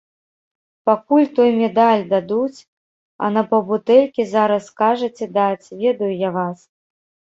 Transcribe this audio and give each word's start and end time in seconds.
Пакуль 0.89 1.27
той 1.39 1.51
медаль 1.59 2.03
дадуць, 2.15 2.63
а 3.23 3.31
на 3.37 3.45
паўбутэлькі 3.55 4.29
зараз 4.35 4.61
скажаце 4.75 5.33
даць, 5.41 5.67
ведаю 5.87 6.13
я 6.29 6.39
вас. 6.45 6.71